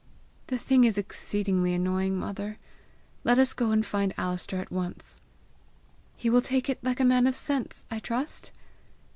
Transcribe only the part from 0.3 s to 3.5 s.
"The thing is exceedingly annoying, mother! Let